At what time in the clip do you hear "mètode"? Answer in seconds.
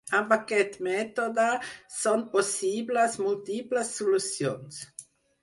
0.85-1.45